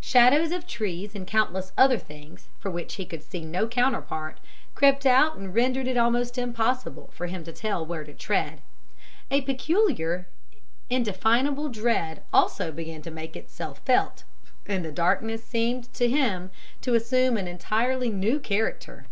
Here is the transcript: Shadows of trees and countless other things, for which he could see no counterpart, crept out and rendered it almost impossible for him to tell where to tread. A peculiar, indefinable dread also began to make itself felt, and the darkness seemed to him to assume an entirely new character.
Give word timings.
Shadows 0.00 0.50
of 0.50 0.66
trees 0.66 1.14
and 1.14 1.28
countless 1.28 1.70
other 1.78 1.96
things, 1.96 2.48
for 2.58 2.72
which 2.72 2.94
he 2.94 3.06
could 3.06 3.22
see 3.22 3.44
no 3.44 3.68
counterpart, 3.68 4.40
crept 4.74 5.06
out 5.06 5.36
and 5.36 5.54
rendered 5.54 5.86
it 5.86 5.96
almost 5.96 6.36
impossible 6.38 7.08
for 7.14 7.28
him 7.28 7.44
to 7.44 7.52
tell 7.52 7.86
where 7.86 8.02
to 8.02 8.12
tread. 8.12 8.62
A 9.30 9.42
peculiar, 9.42 10.26
indefinable 10.90 11.68
dread 11.68 12.24
also 12.32 12.72
began 12.72 13.00
to 13.02 13.12
make 13.12 13.36
itself 13.36 13.80
felt, 13.84 14.24
and 14.66 14.84
the 14.84 14.90
darkness 14.90 15.44
seemed 15.44 15.92
to 15.94 16.08
him 16.08 16.50
to 16.80 16.94
assume 16.96 17.36
an 17.36 17.46
entirely 17.46 18.10
new 18.10 18.40
character. 18.40 19.06